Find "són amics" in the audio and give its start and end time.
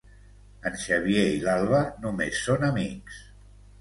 2.47-3.21